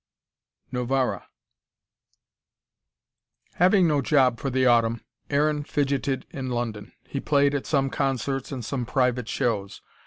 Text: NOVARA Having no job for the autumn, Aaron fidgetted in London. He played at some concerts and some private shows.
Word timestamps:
NOVARA 0.71 1.27
Having 3.57 3.87
no 3.87 4.01
job 4.01 4.39
for 4.39 4.49
the 4.49 4.65
autumn, 4.65 5.01
Aaron 5.29 5.63
fidgetted 5.63 6.23
in 6.31 6.49
London. 6.49 6.91
He 7.07 7.19
played 7.19 7.53
at 7.53 7.67
some 7.67 7.91
concerts 7.91 8.51
and 8.51 8.65
some 8.65 8.87
private 8.87 9.29
shows. 9.29 9.83